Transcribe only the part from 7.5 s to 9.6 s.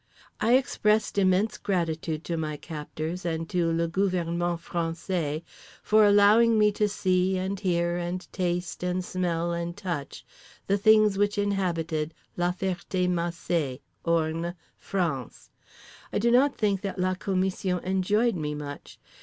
hear and taste and smell